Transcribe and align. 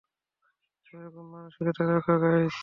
সেরকম 0.85 1.25
মানসিকতা 1.33 1.83
রাখো, 1.89 2.13
গাইজ। 2.23 2.55